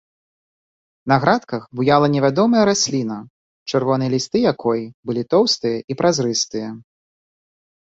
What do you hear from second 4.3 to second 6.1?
якой былі тоўстыя і